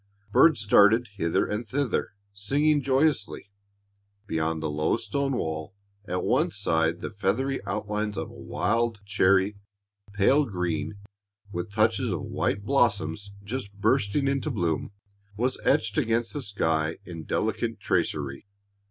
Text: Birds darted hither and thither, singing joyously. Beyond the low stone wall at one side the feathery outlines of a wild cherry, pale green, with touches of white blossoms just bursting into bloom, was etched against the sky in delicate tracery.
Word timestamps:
Birds 0.31 0.65
darted 0.65 1.09
hither 1.17 1.45
and 1.45 1.67
thither, 1.67 2.13
singing 2.33 2.81
joyously. 2.81 3.51
Beyond 4.25 4.59
the 4.63 4.69
low 4.71 4.97
stone 4.97 5.33
wall 5.37 5.75
at 6.07 6.23
one 6.23 6.49
side 6.49 7.01
the 7.01 7.11
feathery 7.13 7.63
outlines 7.67 8.17
of 8.17 8.31
a 8.31 8.33
wild 8.33 9.01
cherry, 9.05 9.57
pale 10.13 10.45
green, 10.45 10.95
with 11.51 11.71
touches 11.71 12.11
of 12.11 12.23
white 12.23 12.63
blossoms 12.63 13.31
just 13.43 13.71
bursting 13.75 14.27
into 14.27 14.49
bloom, 14.49 14.91
was 15.37 15.61
etched 15.65 15.99
against 15.99 16.33
the 16.33 16.41
sky 16.41 16.97
in 17.05 17.23
delicate 17.23 17.79
tracery. 17.79 18.47